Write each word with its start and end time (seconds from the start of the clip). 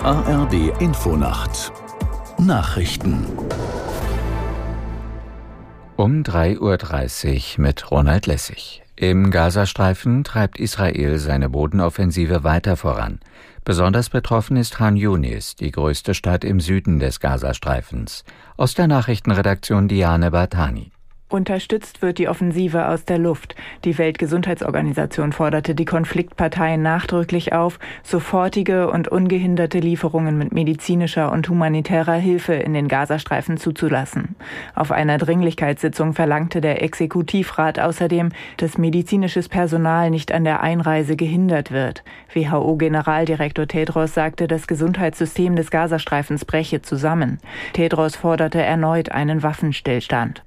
ARD 0.00 0.80
Infonacht 0.80 1.72
Nachrichten 2.38 3.26
um 5.96 6.22
3.30 6.22 7.58
Uhr 7.58 7.62
mit 7.62 7.90
Ronald 7.90 8.26
Lessig. 8.26 8.82
Im 8.96 9.30
Gazastreifen 9.30 10.24
treibt 10.24 10.58
Israel 10.58 11.18
seine 11.18 11.48
Bodenoffensive 11.48 12.44
weiter 12.44 12.76
voran. 12.76 13.20
Besonders 13.64 14.08
betroffen 14.10 14.56
ist 14.56 14.80
Han 14.80 14.96
Yunis, 14.96 15.54
die 15.54 15.70
größte 15.70 16.14
Stadt 16.14 16.44
im 16.44 16.60
Süden 16.60 16.98
des 16.98 17.20
Gazastreifens. 17.20 18.24
Aus 18.56 18.74
der 18.74 18.88
Nachrichtenredaktion 18.88 19.88
Diane 19.88 20.30
Bartani. 20.30 20.93
Unterstützt 21.30 22.00
wird 22.00 22.18
die 22.18 22.28
Offensive 22.28 22.86
aus 22.86 23.06
der 23.06 23.18
Luft. 23.18 23.56
Die 23.84 23.98
Weltgesundheitsorganisation 23.98 25.32
forderte 25.32 25.74
die 25.74 25.86
Konfliktparteien 25.86 26.80
nachdrücklich 26.80 27.52
auf, 27.52 27.80
sofortige 28.04 28.88
und 28.88 29.08
ungehinderte 29.08 29.78
Lieferungen 29.80 30.38
mit 30.38 30.52
medizinischer 30.52 31.32
und 31.32 31.48
humanitärer 31.48 32.14
Hilfe 32.14 32.52
in 32.52 32.74
den 32.74 32.88
Gazastreifen 32.88 33.56
zuzulassen. 33.56 34.36
Auf 34.76 34.92
einer 34.92 35.18
Dringlichkeitssitzung 35.18 36.12
verlangte 36.12 36.60
der 36.60 36.82
Exekutivrat 36.82 37.80
außerdem, 37.80 38.28
dass 38.58 38.78
medizinisches 38.78 39.48
Personal 39.48 40.10
nicht 40.10 40.30
an 40.30 40.44
der 40.44 40.62
Einreise 40.62 41.16
gehindert 41.16 41.72
wird. 41.72 42.04
WHO-Generaldirektor 42.32 43.66
Tedros 43.66 44.14
sagte, 44.14 44.46
das 44.46 44.66
Gesundheitssystem 44.66 45.56
des 45.56 45.70
Gazastreifens 45.70 46.44
breche 46.44 46.82
zusammen. 46.82 47.38
Tedros 47.72 48.14
forderte 48.14 48.62
erneut 48.62 49.10
einen 49.10 49.42
Waffenstillstand. 49.42 50.44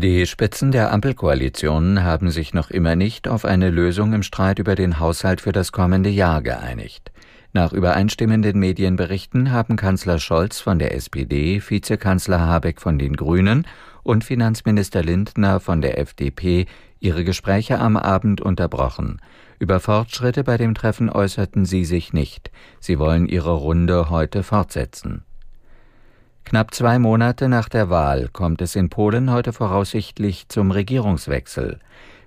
Die 0.00 0.26
Spitzen 0.26 0.70
der 0.70 0.92
Ampelkoalition 0.92 2.04
haben 2.04 2.30
sich 2.30 2.54
noch 2.54 2.70
immer 2.70 2.94
nicht 2.94 3.26
auf 3.26 3.44
eine 3.44 3.68
Lösung 3.68 4.12
im 4.12 4.22
Streit 4.22 4.60
über 4.60 4.76
den 4.76 5.00
Haushalt 5.00 5.40
für 5.40 5.50
das 5.50 5.72
kommende 5.72 6.08
Jahr 6.08 6.40
geeinigt. 6.40 7.10
Nach 7.52 7.72
übereinstimmenden 7.72 8.60
Medienberichten 8.60 9.50
haben 9.50 9.74
Kanzler 9.74 10.20
Scholz 10.20 10.60
von 10.60 10.78
der 10.78 10.94
SPD, 10.94 11.60
Vizekanzler 11.60 12.38
Habeck 12.38 12.80
von 12.80 13.00
den 13.00 13.16
Grünen 13.16 13.66
und 14.04 14.22
Finanzminister 14.22 15.02
Lindner 15.02 15.58
von 15.58 15.80
der 15.80 15.98
FDP 15.98 16.66
ihre 17.00 17.24
Gespräche 17.24 17.80
am 17.80 17.96
Abend 17.96 18.40
unterbrochen. 18.40 19.20
Über 19.58 19.80
Fortschritte 19.80 20.44
bei 20.44 20.58
dem 20.58 20.76
Treffen 20.76 21.10
äußerten 21.10 21.64
sie 21.64 21.84
sich 21.84 22.12
nicht. 22.12 22.52
Sie 22.78 23.00
wollen 23.00 23.26
ihre 23.26 23.50
Runde 23.50 24.10
heute 24.10 24.44
fortsetzen. 24.44 25.24
Knapp 26.48 26.72
zwei 26.72 26.98
Monate 26.98 27.46
nach 27.46 27.68
der 27.68 27.90
Wahl 27.90 28.30
kommt 28.32 28.62
es 28.62 28.74
in 28.74 28.88
Polen 28.88 29.30
heute 29.30 29.52
voraussichtlich 29.52 30.48
zum 30.48 30.70
Regierungswechsel. 30.70 31.78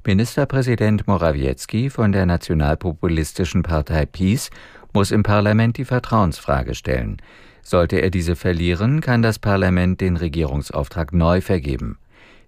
Ministerpräsident 0.05 1.07
Morawiecki 1.07 1.89
von 1.89 2.11
der 2.11 2.27
nationalpopulistischen 2.27 3.63
Partei 3.63 4.05
PiS 4.05 4.51
muss 4.93 5.09
im 5.09 5.23
Parlament 5.23 5.77
die 5.77 5.85
Vertrauensfrage 5.85 6.75
stellen. 6.75 7.17
Sollte 7.63 7.95
er 7.95 8.11
diese 8.11 8.35
verlieren, 8.35 9.01
kann 9.01 9.23
das 9.23 9.39
Parlament 9.39 10.01
den 10.01 10.17
Regierungsauftrag 10.17 11.13
neu 11.13 11.41
vergeben. 11.41 11.97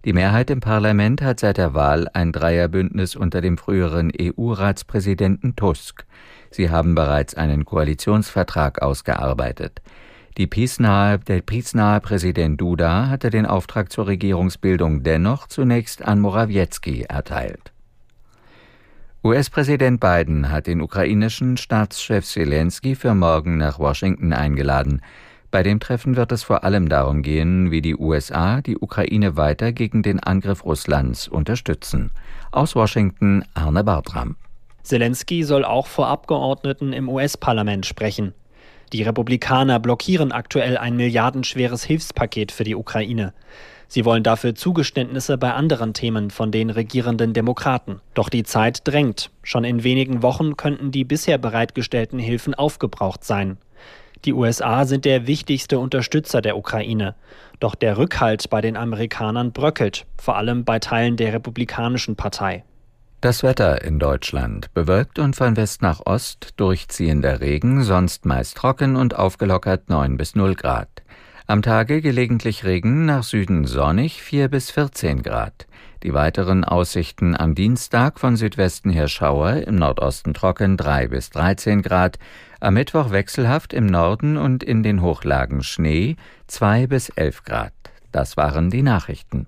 Die 0.06 0.14
Mehrheit 0.14 0.52
im 0.52 0.60
Parlament 0.60 1.24
hat 1.24 1.40
seit 1.40 1.58
der 1.58 1.74
Wahl 1.74 2.08
ein 2.14 2.32
Dreierbündnis 2.32 3.16
unter 3.16 3.42
dem 3.42 3.58
früheren 3.58 4.12
EU-Ratspräsidenten 4.22 5.56
Tusk. 5.56 6.06
Sie 6.52 6.70
haben 6.70 6.94
bereits 6.94 7.34
einen 7.34 7.66
Koalitionsvertrag 7.66 8.84
ausgearbeitet. 8.84 9.82
Die 10.38 10.48
Peace-nahe, 10.48 11.20
der 11.20 11.42
peace-nahe 11.42 12.00
Präsident 12.02 12.60
Duda 12.60 13.08
hatte 13.08 13.30
den 13.30 13.46
Auftrag 13.46 13.92
zur 13.92 14.08
Regierungsbildung 14.08 15.04
dennoch 15.04 15.46
zunächst 15.46 16.04
an 16.04 16.20
Morawiecki 16.20 17.04
erteilt. 17.04 17.72
US-Präsident 19.24 20.00
Biden 20.00 20.50
hat 20.50 20.66
den 20.66 20.82
ukrainischen 20.82 21.56
Staatschef 21.56 22.26
Zelensky 22.26 22.96
für 22.96 23.14
morgen 23.14 23.58
nach 23.58 23.78
Washington 23.78 24.34
eingeladen. 24.34 25.02
Bei 25.52 25.62
dem 25.62 25.80
Treffen 25.80 26.16
wird 26.16 26.32
es 26.32 26.42
vor 26.42 26.64
allem 26.64 26.90
darum 26.90 27.22
gehen, 27.22 27.70
wie 27.70 27.84
die 27.84 27.96
USA 27.96 28.62
die 28.62 28.78
Ukraine 28.78 29.38
weiter 29.38 29.72
gegen 29.72 30.02
den 30.02 30.20
Angriff 30.20 30.66
Russlands 30.66 31.28
unterstützen. 31.28 32.10
Aus 32.52 32.76
Washington 32.76 33.46
Arne 33.54 33.84
Bartram. 33.84 34.36
Zelensky 34.82 35.44
soll 35.44 35.64
auch 35.64 35.86
vor 35.86 36.08
Abgeordneten 36.08 36.92
im 36.92 37.08
US-Parlament 37.08 37.86
sprechen. 37.86 38.34
Die 38.94 39.02
Republikaner 39.02 39.80
blockieren 39.80 40.32
aktuell 40.32 40.78
ein 40.78 40.96
milliardenschweres 40.96 41.84
Hilfspaket 41.84 42.52
für 42.52 42.64
die 42.64 42.76
Ukraine. 42.76 43.34
Sie 43.88 44.06
wollen 44.06 44.22
dafür 44.22 44.54
Zugeständnisse 44.54 45.38
bei 45.40 45.54
anderen 45.54 45.94
Themen 45.94 46.30
von 46.30 46.52
den 46.52 46.70
regierenden 46.70 47.34
Demokraten. 47.34 48.02
Doch 48.14 48.30
die 48.30 48.44
Zeit 48.44 48.88
drängt. 48.88 49.32
Schon 49.42 49.64
in 49.64 49.84
wenigen 49.84 50.22
Wochen 50.22 50.58
könnten 50.58 50.92
die 50.92 51.04
bisher 51.04 51.40
bereitgestellten 51.40 52.20
Hilfen 52.20 52.54
aufgebraucht 52.54 53.24
sein. 53.24 53.58
Die 54.26 54.34
USA 54.34 54.86
sind 54.86 55.06
der 55.06 55.26
wichtigste 55.26 55.80
Unterstützer 55.80 56.42
der 56.42 56.56
Ukraine. 56.56 57.16
Doch 57.60 57.74
der 57.74 57.98
Rückhalt 57.98 58.50
bei 58.52 58.62
den 58.62 58.78
Amerikanern 58.78 59.54
bröckelt, 59.54 60.06
vor 60.22 60.38
allem 60.38 60.66
bei 60.66 60.78
Teilen 60.78 61.18
der 61.18 61.34
Republikanischen 61.34 62.16
Partei. 62.16 62.64
Das 63.24 63.42
Wetter 63.42 63.86
in 63.86 64.00
Deutschland 64.00 64.74
bewölkt 64.74 65.18
und 65.18 65.38
von 65.38 65.56
West 65.56 65.82
nach 65.82 66.02
Ost 66.06 66.56
durchziehender 66.58 67.40
Regen, 67.40 67.82
sonst 67.82 68.26
meist 68.26 68.58
trocken 68.58 68.98
und 68.98 69.16
aufgelockert 69.16 69.88
9 69.88 70.18
bis 70.18 70.36
0 70.36 70.56
Grad. 70.56 70.90
Am 71.48 71.62
Tage 71.62 72.02
gelegentlich 72.02 72.66
Regen, 72.66 73.06
nach 73.06 73.24
Süden 73.24 73.64
sonnig 73.64 74.22
4 74.22 74.50
bis 74.50 74.72
14 74.72 75.24
Grad. 75.24 75.68
Die 76.04 76.14
weiteren 76.14 76.66
Aussichten 76.66 77.34
am 77.34 77.56
Dienstag 77.56 78.20
von 78.20 78.36
Südwesten 78.36 78.90
her 78.90 79.08
Schauer, 79.08 79.54
im 79.68 79.76
Nordosten 79.76 80.34
trocken 80.34 80.76
3 80.76 81.08
bis 81.08 81.30
13 81.30 81.82
Grad, 81.82 82.20
am 82.60 82.74
Mittwoch 82.74 83.12
wechselhaft 83.12 83.72
im 83.72 83.86
Norden 83.86 84.36
und 84.36 84.66
in 84.66 84.84
den 84.84 85.02
Hochlagen 85.02 85.64
Schnee 85.64 86.18
2 86.48 86.88
bis 86.88 87.08
11 87.08 87.46
Grad. 87.46 87.72
Das 88.12 88.36
waren 88.36 88.70
die 88.70 88.84
Nachrichten. 88.84 89.48